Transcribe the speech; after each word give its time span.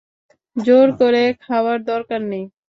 জোর 0.55 0.87
করে 0.99 1.23
খাওয়ার 1.43 1.79
দরকার 1.83 2.21
নেই। 2.31 2.45